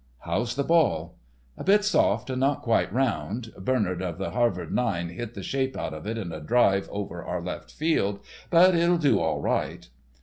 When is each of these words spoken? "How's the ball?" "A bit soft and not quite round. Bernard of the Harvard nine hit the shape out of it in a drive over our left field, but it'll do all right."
"How's 0.21 0.55
the 0.55 0.63
ball?" 0.63 1.13
"A 1.59 1.63
bit 1.63 1.85
soft 1.85 2.31
and 2.31 2.39
not 2.39 2.63
quite 2.63 2.91
round. 2.91 3.53
Bernard 3.59 4.01
of 4.01 4.17
the 4.17 4.31
Harvard 4.31 4.73
nine 4.73 5.09
hit 5.09 5.35
the 5.35 5.43
shape 5.43 5.77
out 5.77 5.93
of 5.93 6.07
it 6.07 6.17
in 6.17 6.31
a 6.31 6.39
drive 6.41 6.89
over 6.91 7.23
our 7.23 7.39
left 7.39 7.71
field, 7.71 8.19
but 8.49 8.73
it'll 8.73 8.97
do 8.97 9.19
all 9.19 9.41
right." 9.43 9.87